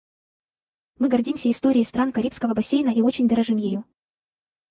Мы 0.97 1.09
гордимся 1.09 1.51
историей 1.51 1.83
стран 1.83 2.11
Карибского 2.11 2.55
бассейна 2.55 2.89
и 2.89 3.01
очень 3.03 3.27
дорожим 3.27 3.57
ею. 3.57 3.85